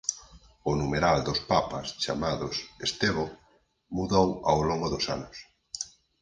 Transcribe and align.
O 0.69 0.71
numeral 0.81 1.17
dos 1.27 1.39
papas 1.51 1.87
chamados 2.03 2.55
Estevo 2.87 3.25
mudou 3.95 4.27
ao 4.49 4.59
longo 4.69 4.87
dos 4.93 5.05
anos. 5.15 5.37